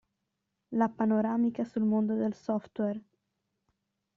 La 0.71 0.89
panoramica 0.89 1.63
sul 1.63 1.83
mondo 1.83 2.15
del 2.15 2.33
software. 2.33 2.99